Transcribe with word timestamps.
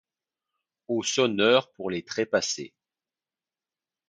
Aux 0.87 1.03
sonneurs 1.03 1.71
pour 1.73 1.91
les 1.91 2.03
trépassés. 2.03 2.73